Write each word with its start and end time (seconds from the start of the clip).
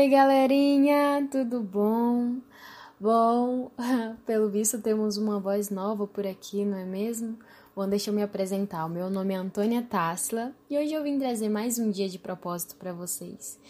Oi, 0.00 0.08
galerinha, 0.08 1.28
tudo 1.30 1.60
bom? 1.60 2.36
Bom, 2.98 3.70
pelo 4.24 4.48
visto 4.48 4.80
temos 4.80 5.18
uma 5.18 5.38
voz 5.38 5.68
nova 5.68 6.06
por 6.06 6.26
aqui, 6.26 6.64
não 6.64 6.78
é 6.78 6.86
mesmo? 6.86 7.38
Bom, 7.76 7.86
deixa 7.86 8.08
eu 8.08 8.14
me 8.14 8.22
apresentar. 8.22 8.86
O 8.86 8.88
meu 8.88 9.10
nome 9.10 9.34
é 9.34 9.36
Antônia 9.36 9.82
Tassila 9.82 10.54
e 10.70 10.78
hoje 10.78 10.94
eu 10.94 11.02
vim 11.02 11.18
trazer 11.18 11.50
mais 11.50 11.78
um 11.78 11.90
dia 11.90 12.08
de 12.08 12.18
propósito 12.18 12.76
para 12.76 12.94
vocês. 12.94 13.60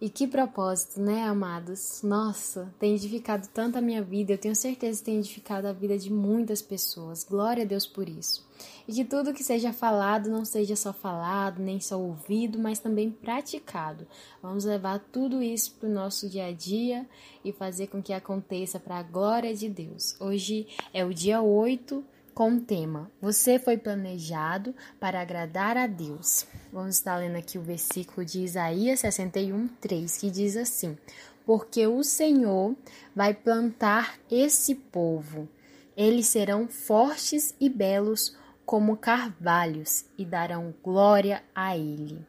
E 0.00 0.10
que 0.10 0.26
propósito, 0.26 1.00
né, 1.00 1.22
amados? 1.22 2.02
Nossa, 2.02 2.74
tem 2.78 2.94
edificado 2.94 3.48
tanto 3.54 3.78
a 3.78 3.80
minha 3.80 4.02
vida, 4.02 4.32
eu 4.32 4.38
tenho 4.38 4.54
certeza 4.54 4.98
que 4.98 5.04
tem 5.04 5.18
edificado 5.18 5.68
a 5.68 5.72
vida 5.72 5.96
de 5.96 6.12
muitas 6.12 6.60
pessoas. 6.60 7.24
Glória 7.24 7.62
a 7.62 7.66
Deus 7.66 7.86
por 7.86 8.08
isso. 8.08 8.44
E 8.88 8.92
que 8.92 9.04
tudo 9.04 9.32
que 9.32 9.44
seja 9.44 9.72
falado 9.72 10.28
não 10.28 10.44
seja 10.44 10.74
só 10.76 10.92
falado, 10.92 11.62
nem 11.62 11.80
só 11.80 11.98
ouvido, 11.98 12.58
mas 12.58 12.78
também 12.78 13.10
praticado. 13.10 14.06
Vamos 14.42 14.64
levar 14.64 14.98
tudo 15.12 15.42
isso 15.42 15.72
para 15.78 15.88
o 15.88 15.92
nosso 15.92 16.28
dia 16.28 16.46
a 16.46 16.52
dia 16.52 17.06
e 17.44 17.52
fazer 17.52 17.86
com 17.86 18.02
que 18.02 18.12
aconteça 18.12 18.80
para 18.80 18.98
a 18.98 19.02
glória 19.02 19.54
de 19.54 19.68
Deus. 19.68 20.16
Hoje 20.20 20.66
é 20.92 21.04
o 21.04 21.14
dia 21.14 21.40
8 21.40 22.04
com 22.34 22.56
o 22.56 22.60
tema 22.60 23.10
Você 23.20 23.58
foi 23.58 23.78
planejado 23.78 24.74
para 24.98 25.20
agradar 25.20 25.76
a 25.76 25.86
Deus. 25.86 26.46
Vamos 26.72 26.96
estar 26.96 27.16
lendo 27.16 27.36
aqui 27.36 27.56
o 27.56 27.62
versículo 27.62 28.26
de 28.26 28.40
Isaías 28.40 29.00
61, 29.00 29.68
3, 29.80 30.18
que 30.18 30.30
diz 30.30 30.56
assim: 30.56 30.98
Porque 31.46 31.86
o 31.86 32.02
Senhor 32.02 32.74
vai 33.14 33.32
plantar 33.32 34.18
esse 34.30 34.74
povo, 34.74 35.48
eles 35.96 36.26
serão 36.26 36.66
fortes 36.66 37.54
e 37.60 37.68
belos 37.68 38.36
como 38.66 38.96
carvalhos 38.96 40.04
e 40.18 40.24
darão 40.24 40.74
glória 40.82 41.42
a 41.54 41.76
Ele. 41.76 42.26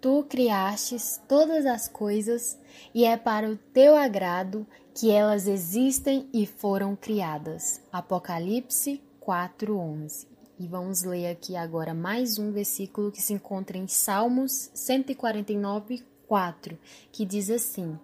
Tu 0.00 0.24
criastes 0.28 1.20
todas 1.26 1.66
as 1.66 1.88
coisas 1.88 2.56
e 2.94 3.04
é 3.04 3.16
para 3.16 3.50
o 3.50 3.56
teu 3.56 3.96
agrado 3.96 4.64
que 4.96 5.10
elas 5.10 5.46
existem 5.46 6.26
e 6.32 6.46
foram 6.46 6.96
criadas. 6.96 7.82
Apocalipse 7.92 9.02
4:11. 9.20 10.26
E 10.58 10.66
vamos 10.66 11.02
ler 11.02 11.26
aqui 11.26 11.54
agora 11.54 11.92
mais 11.92 12.38
um 12.38 12.50
versículo 12.50 13.12
que 13.12 13.20
se 13.20 13.34
encontra 13.34 13.76
em 13.76 13.86
Salmos 13.86 14.70
149, 14.72 16.02
4, 16.26 16.78
que 17.12 17.26
diz 17.26 17.50
assim: 17.50 17.98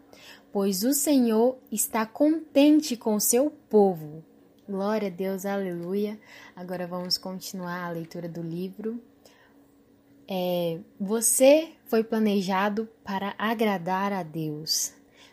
Pois 0.52 0.84
o 0.84 0.92
Senhor 0.92 1.56
está 1.70 2.04
contente 2.04 2.94
com 2.94 3.18
seu 3.18 3.50
povo. 3.70 4.22
Glória 4.68 5.08
a 5.08 5.10
Deus, 5.10 5.46
aleluia. 5.46 6.20
Agora 6.54 6.86
vamos 6.86 7.16
continuar 7.16 7.86
a 7.86 7.90
leitura 7.90 8.28
do 8.28 8.42
livro. 8.42 9.02
É, 10.28 10.78
você 11.00 11.70
foi 11.86 12.04
planejado 12.04 12.86
para 13.02 13.34
agradar 13.38 14.12
a 14.12 14.22
Deus. 14.22 14.92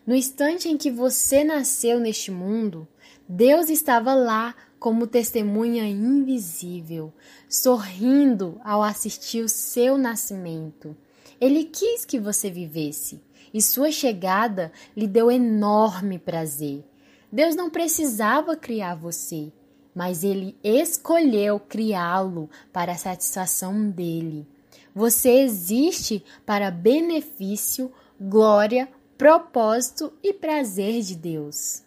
No 0.09 0.15
instante 0.15 0.67
em 0.67 0.75
que 0.75 0.89
você 0.89 1.43
nasceu 1.43 1.99
neste 1.99 2.31
mundo, 2.31 2.87
Deus 3.27 3.69
estava 3.69 4.15
lá 4.15 4.55
como 4.79 5.05
testemunha 5.05 5.87
invisível, 5.87 7.13
sorrindo 7.47 8.59
ao 8.63 8.81
assistir 8.81 9.43
o 9.43 9.47
seu 9.47 9.99
nascimento. 9.99 10.97
Ele 11.39 11.63
quis 11.63 12.05
que 12.05 12.19
você 12.19 12.49
vivesse, 12.49 13.21
e 13.53 13.61
sua 13.61 13.91
chegada 13.91 14.71
lhe 14.97 15.05
deu 15.05 15.29
enorme 15.29 16.17
prazer. 16.17 16.83
Deus 17.31 17.55
não 17.55 17.69
precisava 17.69 18.55
criar 18.55 18.95
você, 18.95 19.51
mas 19.93 20.23
ele 20.23 20.57
escolheu 20.63 21.59
criá-lo 21.59 22.49
para 22.73 22.93
a 22.93 22.97
satisfação 22.97 23.91
dele. 23.91 24.47
Você 24.95 25.29
existe 25.29 26.23
para 26.47 26.71
benefício, 26.71 27.91
glória, 28.19 28.89
propósito 29.19 30.13
e 30.23 30.31
prazer 30.31 31.01
de 31.01 31.13
Deus. 31.13 31.83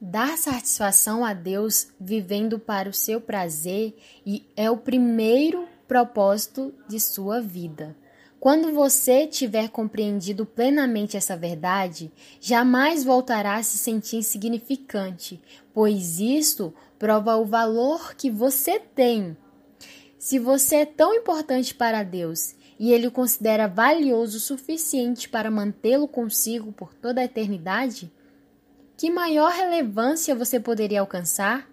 Dar 0.00 0.38
satisfação 0.38 1.22
a 1.22 1.34
Deus 1.34 1.88
vivendo 2.00 2.58
para 2.58 2.88
o 2.88 2.94
seu 2.94 3.20
prazer 3.20 3.94
é 4.56 4.70
o 4.70 4.78
primeiro 4.78 5.68
propósito 5.86 6.72
de 6.88 6.98
sua 6.98 7.42
vida. 7.42 7.94
Quando 8.40 8.72
você 8.72 9.26
tiver 9.26 9.68
compreendido 9.68 10.46
plenamente 10.46 11.18
essa 11.18 11.36
verdade, 11.36 12.10
jamais 12.40 13.04
voltará 13.04 13.56
a 13.56 13.62
se 13.62 13.76
sentir 13.76 14.16
insignificante, 14.16 15.38
pois 15.74 16.18
isso 16.18 16.72
prova 16.98 17.36
o 17.36 17.44
valor 17.44 18.14
que 18.14 18.30
você 18.30 18.80
tem 18.80 19.36
se 20.22 20.38
você 20.38 20.76
é 20.76 20.86
tão 20.86 21.12
importante 21.12 21.74
para 21.74 22.04
Deus 22.04 22.54
e 22.82 22.92
ele 22.92 23.06
o 23.06 23.12
considera 23.12 23.68
valioso 23.68 24.38
o 24.38 24.40
suficiente 24.40 25.28
para 25.28 25.52
mantê-lo 25.52 26.08
consigo 26.08 26.72
por 26.72 26.92
toda 26.92 27.20
a 27.20 27.24
eternidade, 27.24 28.10
que 28.96 29.08
maior 29.08 29.52
relevância 29.52 30.34
você 30.34 30.58
poderia 30.58 30.98
alcançar? 30.98 31.70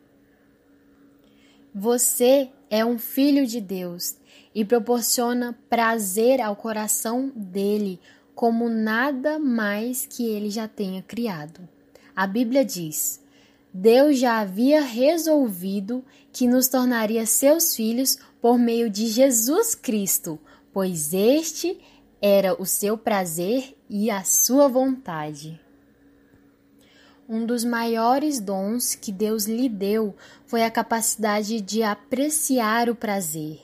Você 1.74 2.52
é 2.70 2.86
um 2.86 3.00
filho 3.00 3.48
de 3.48 3.60
Deus 3.60 4.18
e 4.54 4.64
proporciona 4.64 5.58
prazer 5.68 6.40
ao 6.40 6.56
coração 6.56 7.32
dele 7.36 8.00
como 8.36 8.70
nada 8.70 9.40
mais 9.40 10.06
que 10.06 10.28
ele 10.28 10.52
já 10.52 10.68
tenha 10.68 11.02
criado. 11.02 11.68
A 12.16 12.28
Bíblia 12.28 12.64
diz: 12.64 13.20
Deus 13.74 14.20
já 14.20 14.42
havia 14.42 14.82
resolvido 14.82 16.06
que 16.32 16.46
nos 16.46 16.68
tornaria 16.68 17.26
seus 17.26 17.76
filhos 17.76 18.20
por 18.40 18.60
meio 18.60 18.92
de 18.92 19.08
Jesus 19.08 19.74
Cristo, 19.74 20.40
pois 20.74 21.14
este 21.14 21.80
era 22.22 22.60
o 22.62 22.66
seu 22.66 22.98
prazer 22.98 23.78
e 23.90 24.10
a 24.12 24.24
sua 24.24 24.68
vontade. 24.68 25.60
Um 27.28 27.46
dos 27.46 27.64
maiores 27.64 28.40
dons 28.40 28.96
que 28.96 29.12
Deus 29.12 29.46
lhe 29.46 29.70
deu 29.70 30.16
foi 30.48 30.64
a 30.64 30.72
capacidade 30.72 31.62
de 31.62 31.84
apreciar 31.84 32.90
o 32.90 32.96
prazer. 32.96 33.62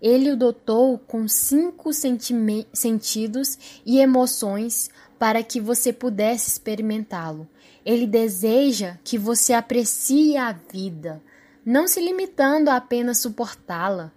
Ele 0.00 0.30
o 0.30 0.36
dotou 0.36 0.98
com 0.98 1.26
cinco 1.26 1.90
sentidos 1.92 3.58
e 3.84 3.98
emoções 3.98 4.90
para 5.18 5.42
que 5.42 5.60
você 5.60 5.92
pudesse 5.92 6.50
experimentá-lo. 6.50 7.48
Ele 7.84 8.06
deseja 8.06 8.98
que 9.02 9.18
você 9.18 9.52
aprecie 9.52 10.36
a 10.36 10.52
vida, 10.52 11.22
não 11.64 11.88
se 11.88 12.00
limitando 12.00 12.68
a 12.68 12.76
apenas 12.76 13.18
suportá-la. 13.18 14.12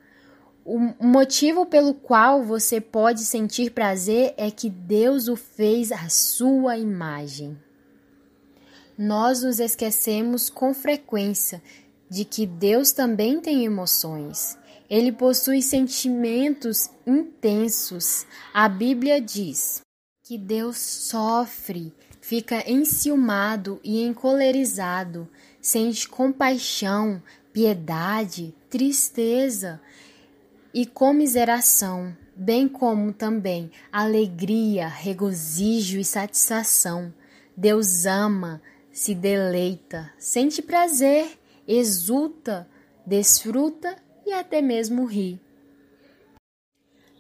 O 0.64 0.78
motivo 1.00 1.66
pelo 1.66 1.94
qual 1.94 2.44
você 2.44 2.80
pode 2.80 3.26
sentir 3.26 3.72
prazer 3.72 4.34
é 4.38 4.52
que 4.52 4.70
Deus 4.70 5.28
o 5.28 5.36
fez 5.36 5.92
à 5.92 6.08
sua 6.08 6.78
imagem. 6.78 7.58
Nós 8.98 9.42
nos 9.42 9.60
esquecemos 9.60 10.50
com 10.50 10.74
frequência 10.74 11.62
de 12.08 12.24
que 12.24 12.46
Deus 12.46 12.92
também 12.92 13.40
tem 13.40 13.66
emoções. 13.66 14.58
Ele 14.88 15.12
possui 15.12 15.62
sentimentos 15.62 16.90
intensos. 17.08 18.28
A 18.54 18.70
Bíblia 18.70 19.20
diz 19.20 19.82
que 20.24 20.38
Deus 20.38 20.78
sofre 20.78 21.92
fica 22.22 22.64
enciumado 22.72 23.80
e 23.84 24.04
encolerizado, 24.04 25.28
sente 25.60 26.08
compaixão, 26.08 27.22
piedade, 27.52 28.56
tristeza 28.70 29.82
e 30.74 30.86
comiseração, 30.86 32.16
bem 32.36 32.68
como 32.68 33.12
também 33.12 33.72
alegria, 33.92 34.88
regozijo 34.88 36.00
e 36.00 36.06
satisfação. 36.06 37.14
Deus 37.56 38.06
ama, 38.06 38.62
se 38.92 39.14
deleita, 39.14 40.12
sente 40.18 40.62
prazer, 40.62 41.38
exulta, 41.68 42.68
desfruta 43.06 43.96
e 44.26 44.34
até 44.34 44.62
mesmo 44.62 45.06
ri. 45.06 45.40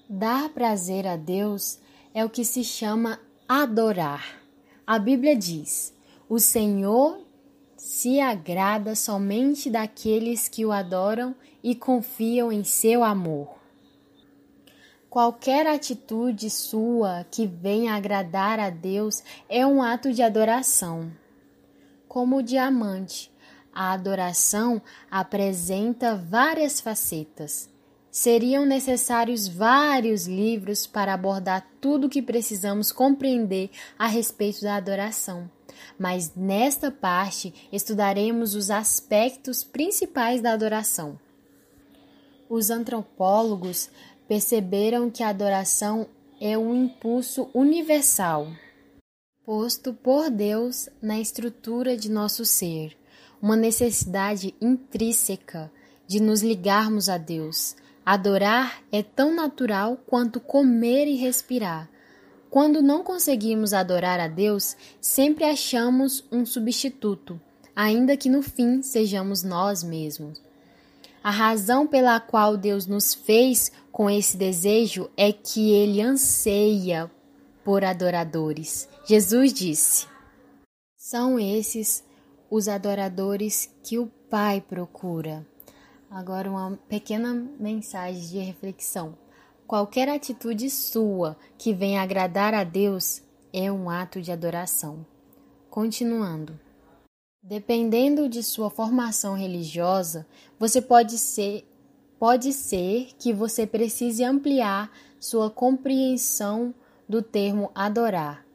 Dar 0.09 0.50
prazer 0.50 1.07
a 1.07 1.15
Deus 1.15 1.80
é 2.13 2.25
o 2.25 2.30
que 2.30 2.44
se 2.44 2.63
chama 2.63 3.19
adorar. 3.47 4.42
A 4.86 5.00
Bíblia 5.00 5.36
diz: 5.36 5.94
O 6.27 6.39
Senhor 6.39 7.25
se 7.77 8.19
agrada 8.19 8.95
somente 8.95 9.69
daqueles 9.69 10.47
que 10.47 10.65
o 10.65 10.71
adoram 10.71 11.36
e 11.63 11.75
confiam 11.75 12.52
em 12.52 12.63
seu 12.63 13.04
amor. 13.04 13.62
Qualquer 15.10 15.68
atitude 15.68 16.50
sua 16.50 17.25
que 17.30 17.46
venha 17.46 17.96
agradar 17.96 18.60
a 18.60 18.69
Deus 18.69 19.22
é 19.50 19.66
um 19.66 19.84
ato 19.84 20.13
de 20.13 20.22
adoração. 20.22 21.12
Como 22.08 22.38
o 22.38 22.42
diamante, 22.42 23.30
a 23.74 23.92
adoração 23.92 24.81
apresenta 25.10 26.16
várias 26.16 26.80
facetas. 26.80 27.69
Seriam 28.10 28.66
necessários 28.66 29.48
vários 29.48 30.28
livros 30.28 30.88
para 30.88 31.14
abordar 31.14 31.66
tudo 31.80 32.07
o 32.07 32.10
que 32.10 32.22
precisamos 32.22 32.92
compreender 32.92 33.69
a 34.00 34.07
respeito 34.07 34.62
da 34.62 34.75
adoração. 34.75 35.50
Mas 35.98 36.34
nesta 36.36 36.90
parte 36.90 37.54
estudaremos 37.72 38.56
os 38.56 38.69
aspectos 38.69 39.64
principais 39.64 40.42
da 40.42 40.54
adoração. 40.54 41.19
Os 42.53 42.69
antropólogos 42.69 43.89
perceberam 44.27 45.09
que 45.09 45.24
a 45.24 45.30
adoração 45.30 46.06
é 46.38 46.57
um 46.57 46.83
impulso 46.83 47.50
universal, 47.53 48.45
posto 49.45 49.94
por 49.94 50.30
Deus 50.30 50.89
na 51.01 51.18
estrutura 51.18 51.95
de 51.95 52.12
nosso 52.12 52.44
ser, 52.44 52.98
uma 53.42 53.56
necessidade 53.56 54.53
intrínseca 54.59 55.71
de 56.06 56.21
nos 56.21 56.44
ligarmos 56.44 57.07
a 57.07 57.18
Deus. 57.18 57.74
Adorar 58.06 58.83
é 58.92 59.01
tão 59.01 59.33
natural 59.33 59.97
quanto 60.06 60.42
comer 60.42 61.07
e 61.07 61.15
respirar. 61.15 61.89
Quando 62.50 62.81
não 62.81 63.01
conseguimos 63.01 63.71
adorar 63.71 64.19
a 64.19 64.27
Deus, 64.27 64.75
sempre 65.00 65.45
achamos 65.45 66.25
um 66.30 66.45
substituto, 66.45 67.39
ainda 67.74 68.18
que 68.18 68.27
no 68.27 68.42
fim 68.42 68.81
sejamos 68.81 69.42
nós 69.42 69.83
mesmos. 69.83 70.50
A 71.23 71.29
razão 71.29 71.85
pela 71.85 72.19
qual 72.19 72.57
Deus 72.57 72.88
nos 72.88 73.13
fez 73.13 73.71
com 73.91 74.09
esse 74.09 74.35
desejo 74.35 75.09
é 75.15 75.31
que 75.31 75.71
ele 75.71 76.01
anseia 76.01 77.12
por 77.63 77.83
adoradores. 77.83 78.89
Jesus 79.06 79.53
disse: 79.53 80.07
São 80.97 81.39
esses 81.39 82.03
os 82.50 82.68
adoradores 82.68 83.69
que 83.83 84.00
o 84.00 84.07
Pai 84.29 84.62
procura. 84.62 85.45
Agora, 86.09 86.50
uma 86.50 86.79
pequena 86.89 87.33
mensagem 87.59 88.21
de 88.21 88.39
reflexão. 88.39 89.18
Qualquer 89.68 90.09
atitude 90.09 90.69
sua 90.69 91.38
que 91.57 91.73
venha 91.73 92.01
agradar 92.01 92.53
a 92.53 92.63
Deus 92.63 93.21
é 93.53 93.71
um 93.71 93.89
ato 93.89 94.21
de 94.21 94.31
adoração. 94.31 95.06
Continuando. 95.69 96.59
Dependendo 97.44 98.30
de 98.30 98.44
sua 98.44 98.70
formação 98.70 99.36
religiosa, 99.36 100.28
você 100.60 100.80
pode 100.80 101.18
ser 101.18 101.68
pode 102.20 102.54
ser 102.54 103.10
que 103.18 103.34
você 103.34 103.66
precise 103.66 104.24
ampliar 104.24 104.92
sua 105.20 105.50
compreensão 105.50 106.72
do 107.10 107.20
termo 107.24 107.72
adorar. 107.74 108.46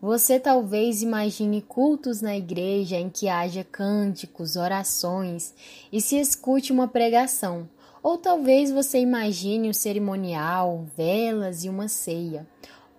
Você 0.00 0.38
talvez 0.38 1.02
imagine 1.02 1.60
cultos 1.60 2.22
na 2.22 2.36
igreja 2.36 2.94
em 2.96 3.10
que 3.10 3.28
haja 3.28 3.64
cânticos, 3.64 4.54
orações 4.54 5.52
e 5.90 6.00
se 6.00 6.16
escute 6.16 6.70
uma 6.70 6.86
pregação. 6.86 7.68
Ou 8.00 8.16
talvez 8.16 8.70
você 8.70 9.00
imagine 9.00 9.70
um 9.70 9.72
cerimonial, 9.72 10.86
velas 10.96 11.64
e 11.64 11.68
uma 11.68 11.88
ceia. 11.88 12.46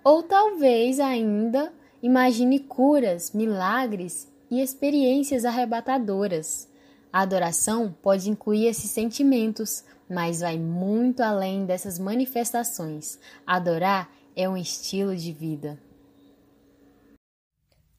Ou 0.04 0.22
talvez 0.24 1.00
ainda 1.00 1.72
imagine 2.04 2.60
curas, 2.60 3.32
milagres 3.32 4.28
e 4.50 4.62
experiências 4.62 5.46
arrebatadoras. 5.46 6.68
A 7.12 7.22
adoração 7.22 7.92
pode 8.02 8.30
incluir 8.30 8.68
esses 8.68 8.92
sentimentos, 8.92 9.84
mas 10.10 10.42
vai 10.42 10.58
muito 10.58 11.22
além 11.22 11.66
dessas 11.66 11.98
manifestações. 11.98 13.20
Adorar 13.46 14.12
é 14.36 14.48
um 14.48 14.58
estilo 14.58 15.16
de 15.16 15.32
vida. 15.34 15.80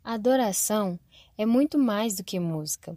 Adoração 0.04 0.98
é 1.36 1.44
muito 1.44 1.78
mais 1.78 2.16
do 2.16 2.24
que 2.24 2.40
música. 2.40 2.96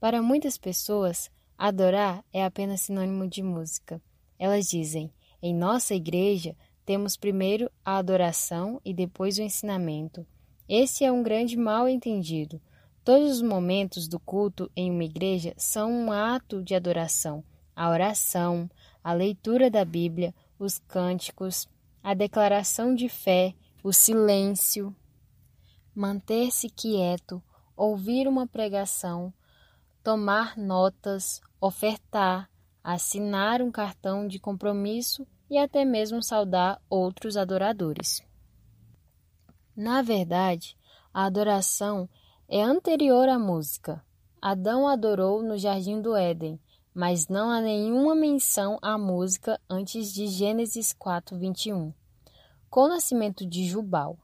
Para 0.00 0.22
muitas 0.22 0.56
pessoas, 0.56 1.30
adorar 1.56 2.24
é 2.32 2.44
apenas 2.44 2.82
sinônimo 2.82 3.28
de 3.28 3.42
música. 3.42 4.00
Elas 4.38 4.66
dizem: 4.66 5.12
em 5.42 5.54
nossa 5.54 5.94
igreja, 5.94 6.56
temos 6.84 7.16
primeiro 7.16 7.70
a 7.84 7.98
adoração 7.98 8.80
e 8.84 8.94
depois 8.94 9.38
o 9.38 9.42
ensinamento. 9.42 10.26
Esse 10.68 11.04
é 11.04 11.12
um 11.12 11.22
grande 11.22 11.56
mal 11.56 11.88
entendido. 11.88 12.60
Todos 13.08 13.36
os 13.36 13.40
momentos 13.40 14.06
do 14.06 14.20
culto 14.20 14.70
em 14.76 14.90
uma 14.90 15.02
igreja 15.02 15.54
são 15.56 15.90
um 15.90 16.12
ato 16.12 16.62
de 16.62 16.74
adoração. 16.74 17.42
A 17.74 17.88
oração, 17.88 18.70
a 19.02 19.14
leitura 19.14 19.70
da 19.70 19.82
Bíblia, 19.82 20.34
os 20.58 20.78
cânticos, 20.78 21.66
a 22.02 22.12
declaração 22.12 22.94
de 22.94 23.08
fé, 23.08 23.54
o 23.82 23.94
silêncio, 23.94 24.94
manter-se 25.94 26.68
quieto, 26.68 27.42
ouvir 27.74 28.28
uma 28.28 28.46
pregação, 28.46 29.32
tomar 30.04 30.58
notas, 30.58 31.40
ofertar, 31.58 32.50
assinar 32.84 33.62
um 33.62 33.70
cartão 33.70 34.28
de 34.28 34.38
compromisso 34.38 35.26
e 35.48 35.56
até 35.56 35.82
mesmo 35.82 36.22
saudar 36.22 36.78
outros 36.90 37.38
adoradores. 37.38 38.22
Na 39.74 40.02
verdade, 40.02 40.76
a 41.10 41.24
adoração 41.24 42.06
é 42.48 42.62
anterior 42.62 43.28
à 43.28 43.38
música. 43.38 44.02
Adão 44.40 44.88
adorou 44.88 45.42
no 45.42 45.58
jardim 45.58 46.00
do 46.00 46.16
Éden, 46.16 46.58
mas 46.94 47.28
não 47.28 47.50
há 47.50 47.60
nenhuma 47.60 48.14
menção 48.14 48.78
à 48.80 48.96
música 48.96 49.60
antes 49.68 50.10
de 50.12 50.26
Gênesis 50.26 50.94
4:21. 50.94 51.92
Com 52.70 52.84
o 52.84 52.88
nascimento 52.88 53.44
de 53.44 53.66
Jubal. 53.66 54.18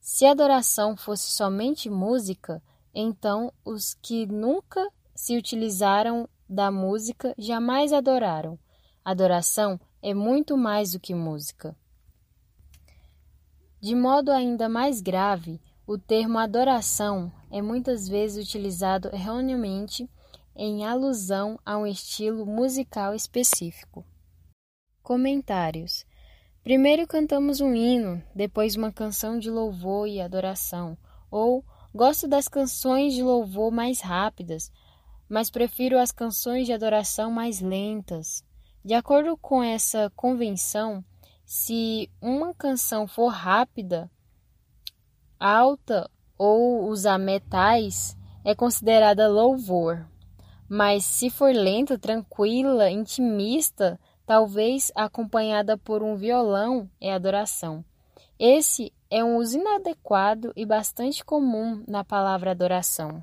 Se 0.00 0.24
a 0.24 0.30
adoração 0.30 0.96
fosse 0.96 1.30
somente 1.30 1.90
música, 1.90 2.62
então 2.94 3.52
os 3.62 3.92
que 3.94 4.24
nunca 4.26 4.88
se 5.14 5.36
utilizaram 5.36 6.26
da 6.48 6.70
música 6.70 7.34
jamais 7.36 7.92
adoraram. 7.92 8.58
Adoração 9.04 9.78
é 10.00 10.14
muito 10.14 10.56
mais 10.56 10.92
do 10.92 11.00
que 11.00 11.14
música. 11.14 11.76
De 13.80 13.94
modo 13.94 14.30
ainda 14.32 14.66
mais 14.66 15.02
grave, 15.02 15.60
o 15.86 15.98
termo 15.98 16.38
adoração 16.38 17.30
é 17.50 17.60
muitas 17.60 18.08
vezes 18.08 18.46
utilizado 18.46 19.10
erroneamente 19.12 20.08
em 20.56 20.86
alusão 20.86 21.58
a 21.64 21.76
um 21.76 21.86
estilo 21.86 22.46
musical 22.46 23.14
específico. 23.14 24.04
Comentários: 25.02 26.06
Primeiro 26.62 27.06
cantamos 27.06 27.60
um 27.60 27.74
hino, 27.74 28.22
depois 28.34 28.76
uma 28.76 28.90
canção 28.90 29.38
de 29.38 29.50
louvor 29.50 30.08
e 30.08 30.20
adoração, 30.22 30.96
ou 31.30 31.62
gosto 31.94 32.26
das 32.26 32.48
canções 32.48 33.12
de 33.12 33.22
louvor 33.22 33.70
mais 33.70 34.00
rápidas, 34.00 34.72
mas 35.28 35.50
prefiro 35.50 35.98
as 35.98 36.10
canções 36.10 36.64
de 36.64 36.72
adoração 36.72 37.30
mais 37.30 37.60
lentas. 37.60 38.42
De 38.82 38.94
acordo 38.94 39.36
com 39.36 39.62
essa 39.62 40.10
convenção, 40.16 41.04
se 41.44 42.10
uma 42.22 42.54
canção 42.54 43.06
for 43.06 43.28
rápida, 43.28 44.10
alta 45.44 46.10
ou 46.38 46.88
usar 46.88 47.18
metais 47.18 48.16
é 48.42 48.54
considerada 48.54 49.28
louvor. 49.28 50.06
Mas 50.66 51.04
se 51.04 51.28
for 51.28 51.54
lenta, 51.54 51.98
tranquila, 51.98 52.90
intimista, 52.90 54.00
talvez 54.24 54.90
acompanhada 54.94 55.76
por 55.76 56.02
um 56.02 56.16
violão, 56.16 56.88
é 56.98 57.12
adoração. 57.12 57.84
Esse 58.38 58.90
é 59.10 59.22
um 59.22 59.36
uso 59.36 59.58
inadequado 59.58 60.50
e 60.56 60.64
bastante 60.64 61.22
comum 61.22 61.84
na 61.86 62.02
palavra 62.02 62.52
adoração. 62.52 63.22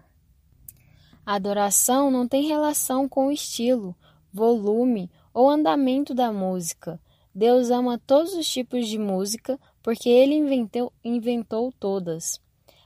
A 1.26 1.36
adoração 1.36 2.12
não 2.12 2.28
tem 2.28 2.48
relação 2.48 3.10
com 3.10 3.28
o 3.28 3.32
estilo, 3.32 3.96
volume 4.32 5.10
ou 5.34 5.50
andamento 5.50 6.14
da 6.14 6.32
música. 6.32 7.02
Deus 7.34 7.72
ama 7.72 7.98
todos 7.98 8.34
os 8.34 8.48
tipos 8.48 8.88
de 8.88 9.00
música 9.00 9.60
porque 9.82 10.10
ele 10.10 10.36
inventou, 10.36 10.92
inventou 11.04 11.72
todas: 11.80 12.40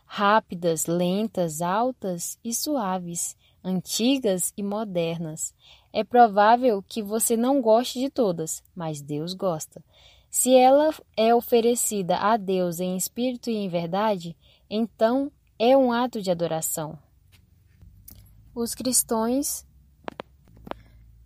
rápidas, 0.06 0.86
lentas, 0.86 1.62
altas 1.62 2.40
e 2.44 2.54
suaves, 2.54 3.36
antigas 3.64 4.54
e 4.56 4.64
modernas. 4.64 5.54
É 5.92 6.04
provável 6.04 6.84
que 6.84 7.02
você 7.02 7.38
não 7.38 7.62
goste 7.62 8.00
de 8.00 8.10
todas, 8.10 8.64
mas 8.75 9.02
Deus 9.02 9.34
gosta. 9.34 9.84
Se 10.30 10.54
ela 10.54 10.94
é 11.16 11.34
oferecida 11.34 12.18
a 12.18 12.36
Deus 12.36 12.80
em 12.80 12.98
espírito 12.98 13.50
e 13.50 13.56
em 13.56 13.70
verdade, 13.70 14.36
então 14.70 15.32
é 15.58 15.78
um 15.78 15.92
ato 15.94 16.22
de 16.22 16.30
adoração. 16.30 17.00
Os 18.54 18.75
cristãos 18.75 19.66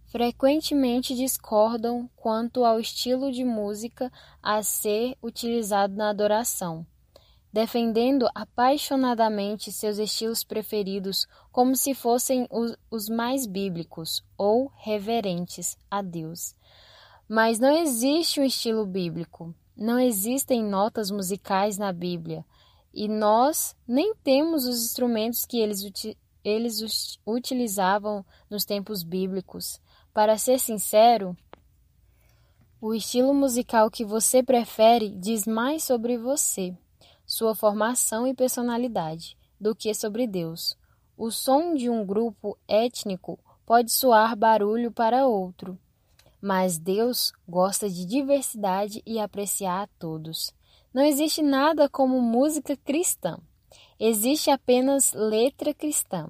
frequentemente 0.09 1.15
discordam 1.15 2.09
quanto 2.15 2.65
ao 2.65 2.79
estilo 2.79 3.31
de 3.31 3.43
música 3.43 4.11
a 4.41 4.61
ser 4.63 5.15
utilizado 5.21 5.95
na 5.95 6.09
adoração, 6.09 6.85
defendendo 7.53 8.27
apaixonadamente 8.33 9.71
seus 9.71 9.97
estilos 9.99 10.43
preferidos 10.43 11.27
como 11.51 11.75
se 11.75 11.93
fossem 11.93 12.47
os, 12.49 12.75
os 12.89 13.07
mais 13.07 13.45
bíblicos 13.45 14.23
ou 14.37 14.71
reverentes 14.77 15.77
a 15.89 16.01
Deus. 16.01 16.55
Mas 17.27 17.59
não 17.59 17.71
existe 17.71 18.39
um 18.39 18.43
estilo 18.43 18.87
bíblico, 18.87 19.53
não 19.77 19.99
existem 19.99 20.63
notas 20.63 21.11
musicais 21.11 21.77
na 21.77 21.93
Bíblia, 21.93 22.43
e 22.91 23.07
nós 23.07 23.75
nem 23.87 24.15
temos 24.15 24.65
os 24.65 24.83
instrumentos 24.83 25.45
que 25.45 25.59
eles, 25.59 25.83
eles 26.43 27.19
utilizavam 27.23 28.25
nos 28.49 28.65
tempos 28.65 29.03
bíblicos. 29.03 29.79
Para 30.13 30.37
ser 30.37 30.59
sincero, 30.59 31.37
o 32.81 32.95
estilo 32.95 33.33
musical 33.33 33.91
que 33.91 34.03
você 34.03 34.41
prefere 34.41 35.09
diz 35.09 35.45
mais 35.45 35.83
sobre 35.83 36.17
você, 36.17 36.75
sua 37.27 37.53
formação 37.53 38.25
e 38.25 38.33
personalidade, 38.33 39.37
do 39.59 39.75
que 39.75 39.93
sobre 39.93 40.25
Deus. 40.25 40.75
O 41.15 41.29
som 41.29 41.75
de 41.75 41.89
um 41.89 42.03
grupo 42.03 42.57
étnico 42.67 43.37
pode 43.65 43.91
soar 43.91 44.35
barulho 44.35 44.91
para 44.91 45.27
outro, 45.27 45.77
mas 46.41 46.79
Deus 46.79 47.31
gosta 47.47 47.87
de 47.87 48.03
diversidade 48.03 49.03
e 49.05 49.19
apreciar 49.19 49.83
a 49.83 49.87
todos. 49.99 50.51
Não 50.91 51.03
existe 51.03 51.43
nada 51.43 51.87
como 51.87 52.19
música 52.19 52.75
cristã. 52.75 53.37
Existe 53.99 54.49
apenas 54.49 55.13
letra 55.13 55.71
cristã. 55.71 56.27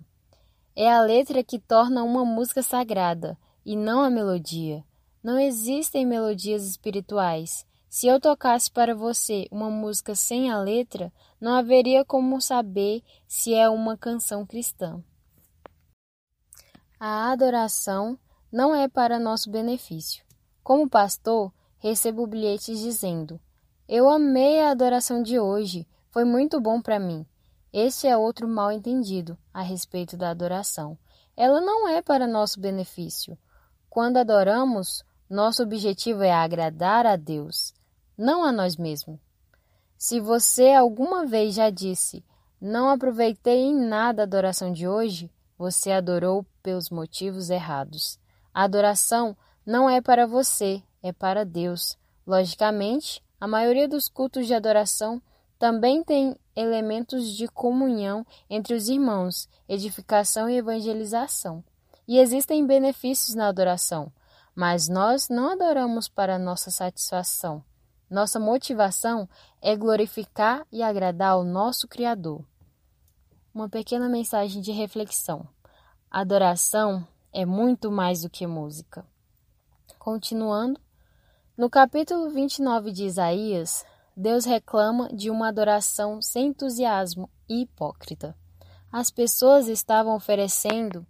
É 0.76 0.92
a 0.92 1.02
letra 1.02 1.44
que 1.44 1.58
torna 1.58 2.04
uma 2.04 2.26
música 2.26 2.62
sagrada 2.62 3.38
e 3.66 3.76
não 3.76 4.02
a 4.02 4.10
melodia. 4.10 4.84
Não 5.24 5.38
existem 5.38 6.06
melodias 6.06 6.66
espirituais. 6.66 7.66
Se 7.90 8.08
eu 8.08 8.20
tocasse 8.20 8.70
para 8.72 8.96
você 8.96 9.48
uma 9.52 9.70
música 9.70 10.14
sem 10.16 10.52
a 10.52 10.60
letra, 10.60 11.12
não 11.42 11.54
haveria 11.54 12.06
como 12.06 12.40
saber 12.40 13.04
se 13.28 13.54
é 13.54 13.68
uma 13.70 13.98
canção 13.98 14.46
cristã. 14.46 15.04
A 17.00 17.32
adoração 17.32 18.18
não 18.52 18.76
é 18.76 18.88
para 18.88 19.18
nosso 19.20 19.50
benefício. 19.50 20.24
Como 20.64 20.90
pastor, 20.90 21.52
recebo 21.78 22.28
bilhetes 22.28 22.80
dizendo: 22.80 23.40
Eu 23.88 24.10
amei 24.10 24.62
a 24.62 24.72
adoração 24.72 25.24
de 25.24 25.40
hoje, 25.40 25.88
foi 26.12 26.26
muito 26.26 26.60
bom 26.60 26.82
para 26.82 27.00
mim. 27.00 27.26
Este 27.72 28.08
é 28.08 28.18
outro 28.18 28.48
mal 28.48 28.72
entendido 28.72 29.38
a 29.54 29.62
respeito 29.62 30.18
da 30.18 30.30
adoração. 30.30 30.98
Ela 31.38 31.62
não 31.62 31.88
é 31.88 32.02
para 32.02 32.28
nosso 32.28 32.60
benefício. 32.60 33.38
Quando 33.90 34.18
adoramos, 34.18 35.04
nosso 35.30 35.64
objetivo 35.64 36.22
é 36.22 36.32
agradar 36.32 37.06
a 37.06 37.16
Deus, 37.16 37.74
não 38.18 38.44
a 38.44 38.52
nós 38.52 38.78
mesmos. 38.78 39.20
Se 39.98 40.20
você 40.20 40.74
alguma 40.74 41.26
vez 41.26 41.56
já 41.56 41.70
disse, 41.70 42.24
não 42.62 42.90
aproveitei 42.90 43.62
em 43.62 43.76
nada 43.76 44.22
a 44.22 44.24
adoração 44.24 44.72
de 44.72 44.88
hoje, 44.88 45.32
você 45.58 45.92
adorou 45.92 46.46
pelos 46.62 46.90
motivos 46.90 47.50
errados. 47.50 48.20
A 48.54 48.64
adoração 48.64 49.36
não 49.66 49.90
é 49.90 50.02
para 50.02 50.28
você, 50.28 50.82
é 51.02 51.12
para 51.12 51.44
Deus. 51.44 51.98
Logicamente, 52.26 53.24
a 53.42 53.48
maioria 53.48 53.88
dos 53.88 54.08
cultos 54.08 54.46
de 54.46 54.54
adoração 54.54 55.22
também 55.58 56.04
tem 56.04 56.36
elementos 56.56 57.30
de 57.36 57.48
comunhão 57.48 58.26
entre 58.50 58.74
os 58.74 58.88
irmãos, 58.88 59.50
edificação 59.68 60.50
e 60.50 60.58
evangelização. 60.58 61.64
E 62.10 62.18
existem 62.18 62.66
benefícios 62.66 63.36
na 63.36 63.50
adoração, 63.50 64.12
mas 64.56 64.90
nós 64.90 65.30
não 65.30 65.52
adoramos 65.52 66.08
para 66.10 66.40
nossa 66.40 66.72
satisfação. 66.72 67.64
Nossa 68.10 68.40
motivação 68.40 69.30
é 69.62 69.76
glorificar 69.76 70.66
e 70.72 70.82
agradar 70.82 71.34
ao 71.34 71.44
nosso 71.44 71.88
Criador. 71.88 72.44
Uma 73.54 73.70
pequena 73.70 74.10
mensagem 74.10 74.60
de 74.60 74.72
reflexão. 74.72 75.48
Adoração 76.10 77.08
é 77.32 77.46
muito 77.46 77.92
mais 77.92 78.24
do 78.24 78.30
que 78.32 78.48
música. 78.48 79.06
Continuando, 80.00 80.82
no 81.56 81.70
capítulo 81.70 82.32
29 82.32 82.92
de 82.92 83.06
Isaías, 83.06 83.86
Deus 84.18 84.46
reclama 84.46 85.10
de 85.14 85.30
uma 85.30 85.50
adoração 85.50 86.24
sem 86.24 86.48
entusiasmo 86.48 87.30
e 87.48 87.62
hipócrita. 87.62 88.36
As 88.92 89.12
pessoas 89.12 89.68
estavam 89.68 90.16
oferecendo 90.16 91.06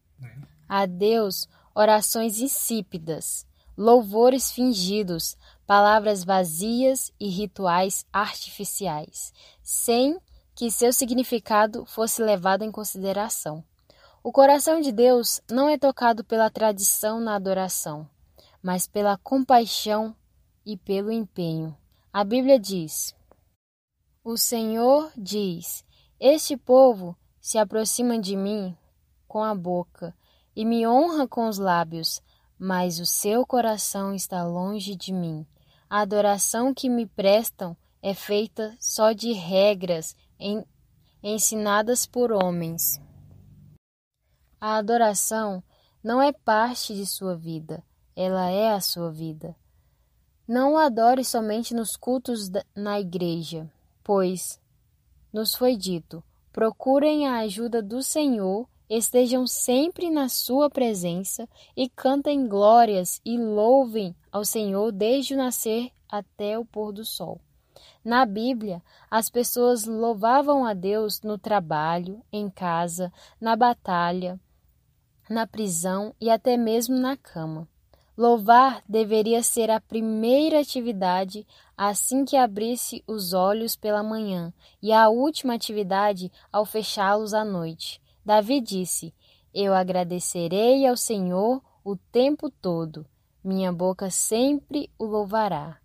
a 0.70 0.86
Deus 0.86 1.50
orações 1.74 2.40
insípidas, 2.40 3.46
louvores 3.76 4.52
fingidos, 4.52 5.36
palavras 5.66 6.24
vazias 6.24 7.12
e 7.20 7.28
rituais 7.28 8.06
artificiais, 8.14 9.34
sem 9.64 10.20
que 10.54 10.70
seu 10.70 10.94
significado 10.94 11.86
fosse 11.86 12.22
levado 12.22 12.64
em 12.64 12.72
consideração. 12.72 13.64
O 14.22 14.32
coração 14.32 14.82
de 14.82 14.92
Deus 14.92 15.42
não 15.50 15.70
é 15.70 15.78
tocado 15.78 16.24
pela 16.24 16.50
tradição 16.50 17.20
na 17.20 17.36
adoração, 17.36 18.08
mas 18.62 18.86
pela 18.86 19.18
compaixão 19.18 20.16
e 20.66 20.78
pelo 20.78 21.12
empenho. 21.12 21.76
A 22.12 22.24
Bíblia 22.26 22.60
diz: 22.60 23.16
O 24.24 24.36
Senhor 24.36 25.10
diz: 25.16 25.86
Este 26.20 26.58
povo 26.58 27.16
se 27.40 27.58
aproxima 27.58 28.20
de 28.20 28.36
mim 28.36 28.78
com 29.26 29.42
a 29.42 29.56
boca 29.56 30.14
e 30.60 30.66
me 30.66 30.86
honra 30.86 31.26
com 31.26 31.48
os 31.48 31.58
lábios, 31.58 32.22
mas 32.60 33.00
o 33.00 33.06
seu 33.06 33.46
coração 33.46 34.14
está 34.14 34.44
longe 34.44 34.94
de 34.94 35.14
mim. 35.14 35.48
A 35.90 36.02
adoração 36.02 36.74
que 36.74 36.90
me 36.90 37.06
prestam 37.06 37.78
é 38.02 38.14
feita 38.14 38.76
só 38.78 39.14
de 39.14 39.32
regras 39.32 40.18
en, 40.38 40.66
ensinadas 41.24 42.06
por 42.06 42.34
homens. 42.34 43.00
A 44.60 44.76
adoração 44.76 45.64
não 46.04 46.22
é 46.22 46.34
parte 46.34 46.94
de 46.94 47.06
sua 47.06 47.38
vida, 47.38 47.82
ela 48.14 48.50
é 48.50 48.74
a 48.74 48.82
sua 48.82 49.10
vida. 49.10 49.56
Não 50.46 50.74
o 50.74 50.78
adore 50.78 51.24
somente 51.24 51.74
nos 51.74 51.96
cultos 51.96 52.52
na 52.76 53.00
igreja, 53.00 53.72
pois 54.04 54.60
nos 55.32 55.56
foi 55.56 55.78
dito: 55.78 56.22
procurem 56.52 57.30
a 57.30 57.38
ajuda 57.38 57.82
do 57.82 58.04
Senhor, 58.04 58.68
estejam 58.90 59.46
sempre 59.46 60.10
na 60.10 60.28
sua 60.28 60.70
presença 60.70 61.48
e 61.78 61.88
cantem 61.88 62.48
glórias 62.48 63.22
e 63.24 63.38
louvem 63.38 64.16
ao 64.32 64.44
Senhor 64.44 64.92
desde 64.92 65.36
o 65.36 65.38
nascer 65.38 65.92
até 66.10 66.58
o 66.58 66.66
pôr 66.66 66.92
do 66.92 67.06
sol. 67.06 67.40
Na 68.04 68.26
Bíblia, 68.26 68.82
as 69.10 69.30
pessoas 69.30 69.86
louvavam 69.86 70.66
a 70.66 70.74
Deus 70.74 71.22
no 71.22 71.38
trabalho, 71.38 72.24
em 72.32 72.50
casa, 72.50 73.12
na 73.40 73.56
batalha, 73.56 74.40
na 75.30 75.46
prisão 75.46 76.16
e 76.20 76.30
até 76.30 76.58
mesmo 76.58 76.98
na 76.98 77.16
cama. 77.16 77.68
Louvar 78.18 78.84
deveria 78.90 79.42
ser 79.42 79.72
a 79.72 79.80
primeira 79.80 80.60
atividade 80.60 81.48
assim 81.78 82.26
que 82.26 82.36
abrisse 82.36 83.02
os 83.08 83.32
olhos 83.32 83.78
pela 83.78 84.04
manhã 84.04 84.54
e 84.82 84.92
a 84.92 85.08
última 85.08 85.54
atividade 85.54 86.30
ao 86.52 86.66
fechá-los 86.66 87.34
à 87.34 87.46
noite. 87.46 88.02
Davi 88.26 88.62
disse: 88.62 89.14
Eu 89.54 89.74
agradecerei 89.74 90.86
ao 90.86 90.98
Senhor 90.98 91.62
o 91.84 91.96
tempo 91.96 92.50
todo, 92.50 93.06
minha 93.44 93.72
boca 93.72 94.10
sempre 94.10 94.92
o 94.98 95.06
louvará. 95.06 95.80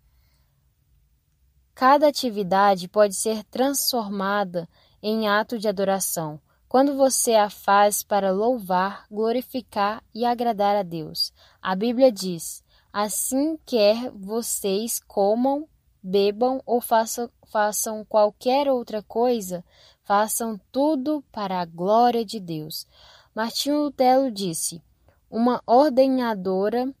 Cada 1.73 2.07
atividade 2.07 2.87
pode 2.87 3.15
ser 3.15 3.43
transformada 3.43 4.67
em 5.01 5.27
ato 5.27 5.59
de 5.59 5.67
adoração, 5.67 6.39
quando 6.67 6.95
você 6.95 7.35
a 7.35 7.49
faz 7.49 8.01
para 8.01 8.31
louvar, 8.31 9.05
glorificar 9.11 10.03
e 10.13 10.25
agradar 10.25 10.75
a 10.75 10.83
Deus. 10.83 11.33
A 11.61 11.75
Bíblia 11.75 12.11
diz: 12.11 12.63
Assim 12.91 13.57
quer 13.65 14.09
vocês 14.11 14.99
comam, 14.99 15.67
bebam 16.01 16.61
ou 16.65 16.79
façam, 16.79 17.29
façam 17.45 18.05
qualquer 18.05 18.69
outra 18.69 19.03
coisa, 19.03 19.63
façam 20.05 20.59
tudo 20.71 21.23
para 21.31 21.59
a 21.59 21.65
glória 21.65 22.23
de 22.23 22.39
Deus. 22.39 22.87
Martinho 23.35 23.83
Lutero 23.83 24.31
disse: 24.31 24.81
Uma 25.29 25.61
ordenadora 25.65 26.93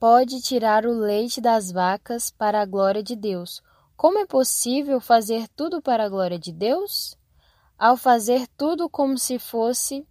pode 0.00 0.40
tirar 0.40 0.86
o 0.86 0.92
leite 0.92 1.40
das 1.40 1.70
vacas 1.70 2.30
para 2.30 2.62
a 2.62 2.66
glória 2.66 3.02
de 3.02 3.14
Deus. 3.14 3.62
Como 3.96 4.18
é 4.18 4.26
possível 4.26 5.00
fazer 5.00 5.46
tudo 5.48 5.82
para 5.82 6.04
a 6.04 6.08
glória 6.08 6.38
de 6.38 6.50
Deus? 6.50 7.16
ao 7.82 7.96
fazer 7.96 8.46
tudo 8.56 8.88
como 8.88 9.18
se 9.18 9.40
fosse 9.40 10.06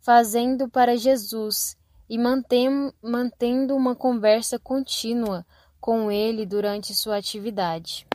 fazendo 0.00 0.70
para 0.70 0.96
Jesus 0.96 1.76
e 2.08 2.16
mantendo 2.16 3.76
uma 3.76 3.94
conversa 3.94 4.58
contínua 4.58 5.46
com 5.78 6.10
ele 6.10 6.46
durante 6.46 6.94
sua 6.94 7.18
atividade. 7.18 8.06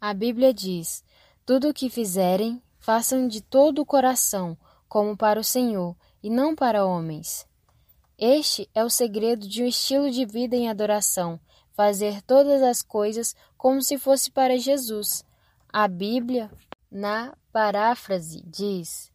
A 0.00 0.14
Bíblia 0.14 0.54
diz: 0.54 1.02
Tudo 1.44 1.70
o 1.70 1.74
que 1.74 1.90
fizerem, 1.90 2.62
façam 2.78 3.26
de 3.26 3.40
todo 3.40 3.80
o 3.80 3.86
coração, 3.86 4.56
como 4.88 5.16
para 5.16 5.40
o 5.40 5.44
Senhor, 5.44 5.96
e 6.22 6.30
não 6.30 6.54
para 6.54 6.86
homens. 6.86 7.46
Este 8.18 8.68
é 8.74 8.84
o 8.84 8.90
segredo 8.90 9.48
de 9.48 9.62
um 9.62 9.66
estilo 9.66 10.10
de 10.10 10.24
vida 10.24 10.54
em 10.54 10.68
adoração, 10.68 11.40
fazer 11.72 12.22
todas 12.22 12.62
as 12.62 12.82
coisas 12.82 13.34
como 13.56 13.82
se 13.82 13.98
fosse 13.98 14.30
para 14.30 14.58
Jesus. 14.58 15.24
A 15.72 15.88
Bíblia 15.88 16.50
na 16.92 17.34
paráfrase, 17.50 18.42
diz: 18.46 19.10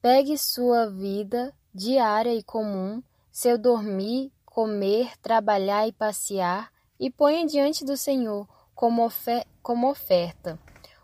Pegue 0.00 0.36
sua 0.36 0.90
vida 0.90 1.54
diária 1.72 2.34
e 2.34 2.42
comum, 2.42 3.02
seu 3.30 3.56
dormir, 3.56 4.32
comer, 4.44 5.16
trabalhar 5.18 5.86
e 5.86 5.92
passear, 5.92 6.72
e 6.98 7.10
ponha 7.10 7.46
diante 7.46 7.84
do 7.84 7.96
Senhor 7.96 8.48
como, 8.74 9.04
ofer 9.04 9.46
como 9.62 9.88
oferta. 9.88 10.58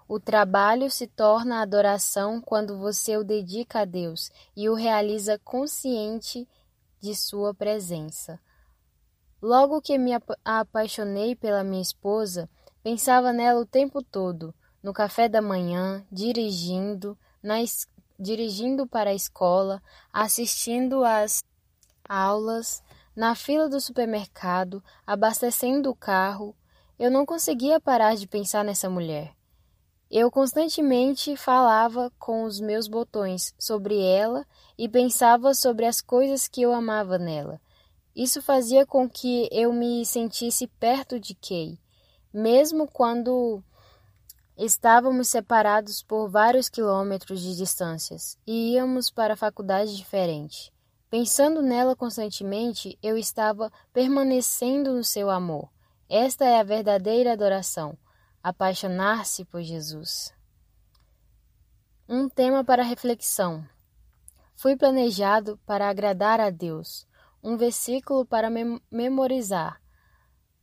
O 0.09 0.19
trabalho 0.19 0.91
se 0.91 1.07
torna 1.07 1.61
adoração 1.61 2.41
quando 2.41 2.79
você 2.79 3.19
o 3.19 3.23
dedica 3.23 3.81
a 3.81 3.85
Deus 3.85 4.31
e 4.57 4.67
o 4.67 4.75
realiza 4.75 5.39
consciente 5.45 6.49
de 6.99 7.15
sua 7.15 7.53
presença. 7.53 8.41
Logo 9.41 9.83
que 9.83 9.99
me 9.99 10.13
apaixonei 10.43 11.37
pela 11.37 11.63
minha 11.63 11.83
esposa, 11.83 12.49
pensava 12.83 13.35
nela 13.35 13.61
o 13.61 13.67
tempo 13.67 14.03
todo 14.03 14.55
no 14.83 14.95
café 14.95 15.29
da 15.29 15.43
manhã, 15.43 16.03
dirigindo, 16.11 17.17
na, 17.43 17.57
dirigindo 18.19 18.87
para 18.87 19.11
a 19.11 19.15
escola, 19.15 19.83
assistindo 20.11 21.05
às 21.05 21.45
aulas, 22.09 22.83
na 23.15 23.35
fila 23.35 23.69
do 23.69 23.79
supermercado, 23.79 24.83
abastecendo 25.07 25.91
o 25.91 25.95
carro, 25.95 26.57
eu 26.99 27.11
não 27.11 27.27
conseguia 27.27 27.79
parar 27.79 28.17
de 28.17 28.27
pensar 28.27 28.65
nessa 28.65 28.89
mulher. 28.89 29.38
Eu 30.11 30.31
constantemente 30.31 31.37
falava 31.37 32.11
com 32.19 32.45
os 32.45 32.61
meus 32.61 32.89
botões 32.89 33.55
sobre 33.59 34.01
ela 34.01 34.47
e 34.79 34.89
pensava 34.89 35.53
sobre 35.53 35.85
as 35.85 36.01
coisas 36.01 36.49
que 36.49 36.63
eu 36.63 36.73
amava 36.73 37.19
nela. 37.19 37.61
Isso 38.17 38.41
fazia 38.41 38.87
com 38.87 39.09
que 39.09 39.51
eu 39.53 39.71
me 39.71 40.07
sentisse 40.07 40.67
perto 40.67 41.21
de 41.21 41.35
Kay, 41.35 41.79
mesmo 42.33 42.89
quando 42.91 43.63
estávamos 44.57 45.29
separados 45.29 46.03
por 46.03 46.31
vários 46.31 46.71
quilômetros 46.71 47.43
de 47.43 47.55
distâncias 47.55 48.39
e 48.47 48.73
íamos 48.73 49.11
para 49.11 49.37
faculdades 49.37 49.95
diferentes. 49.95 50.73
Pensando 51.11 51.61
nela 51.61 51.95
constantemente, 51.95 52.99
eu 53.03 53.19
estava 53.19 53.71
permanecendo 53.93 54.95
no 54.95 55.05
seu 55.05 55.29
amor. 55.29 55.69
Esta 56.09 56.47
é 56.47 56.59
a 56.59 56.65
verdadeira 56.65 57.35
adoração 57.35 57.97
apaixonar-se 58.49 59.45
por 59.45 59.61
Jesus. 59.61 60.33
Um 62.09 62.31
tema 62.31 62.65
para 62.65 62.83
reflexão. 62.83 63.63
Fui 64.57 64.75
planejado 64.75 65.59
para 65.67 65.89
agradar 65.89 66.41
a 66.41 66.49
Deus. 66.49 67.07
Um 67.43 67.59
versículo 67.59 68.25
para 68.25 68.49
mem 68.49 68.81
memorizar. 68.91 69.81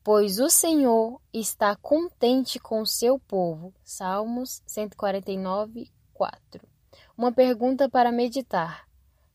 Pois 0.04 0.40
o 0.40 0.50
Senhor 0.50 1.22
está 1.32 1.76
contente 1.76 2.60
com 2.60 2.82
o 2.82 2.88
seu 2.88 3.20
povo. 3.20 3.72
Salmos 3.84 4.64
149, 4.66 5.92
4. 6.12 6.68
Uma 7.16 7.32
pergunta 7.32 7.88
para 7.88 8.12
meditar. 8.12 8.88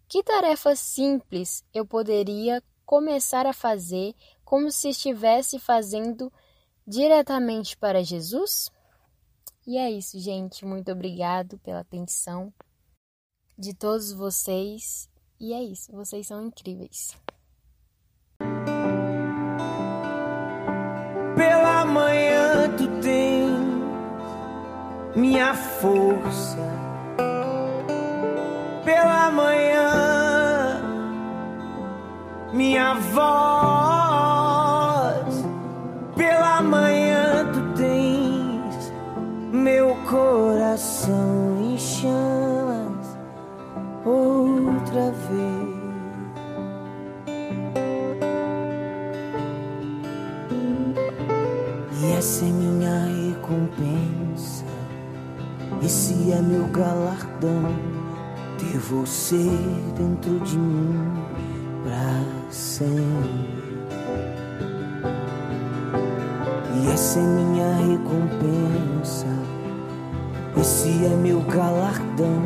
Que 0.08 0.24
tarefa 0.24 0.74
simples 0.74 1.64
eu 1.72 1.86
poderia 1.86 2.60
começar 2.84 3.46
a 3.46 3.52
fazer 3.52 4.12
como 4.44 4.72
se 4.72 4.88
estivesse 4.88 5.60
fazendo 5.60 6.32
diretamente 6.86 7.76
para 7.76 8.02
Jesus? 8.02 8.70
E 9.66 9.76
é 9.78 9.90
isso, 9.90 10.18
gente. 10.18 10.64
Muito 10.64 10.90
obrigado 10.90 11.58
pela 11.58 11.80
atenção 11.80 12.52
de 13.58 13.74
todos 13.74 14.12
vocês. 14.12 15.08
E 15.38 15.52
é 15.52 15.62
isso, 15.62 15.92
vocês 15.92 16.26
são 16.26 16.46
incríveis. 16.46 17.16
Pela 21.36 21.84
manhã 21.84 22.76
tu 22.76 23.00
tens 23.00 23.60
minha 25.14 25.54
força. 25.54 26.58
Pela 28.84 29.30
manhã 29.30 29.70
minha 32.52 32.94
voz 32.94 33.79
coração 40.70 41.56
em 41.58 41.76
chamas 41.76 43.18
outra 44.04 45.10
vez. 45.10 45.80
E 52.00 52.12
essa 52.12 52.44
é 52.44 52.48
minha 52.48 53.04
recompensa, 53.32 54.64
esse 55.82 56.30
é 56.30 56.40
meu 56.40 56.68
galardão, 56.68 57.74
ter 58.58 58.78
você 58.78 59.50
dentro 59.96 60.38
de 60.40 60.56
mim 60.56 61.24
pra 61.82 62.52
sempre. 62.52 63.50
E 66.76 66.92
essa 66.92 67.18
é 67.18 67.22
minha 67.22 67.74
recompensa 67.74 69.19
é 71.04 71.08
meu 71.08 71.40
galardão, 71.40 72.42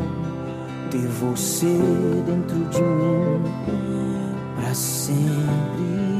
ter 0.89 1.07
você 1.07 1.77
dentro 2.25 2.57
de 2.69 2.81
mim 2.81 3.41
para 4.55 4.73
sempre. 4.73 6.14